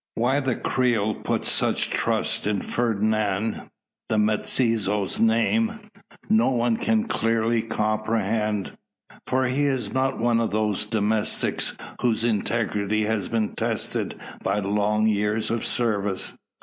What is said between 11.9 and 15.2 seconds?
whose integrity has been tested by long